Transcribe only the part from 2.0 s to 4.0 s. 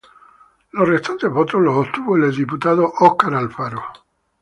el exdiputado Óscar Alfaro.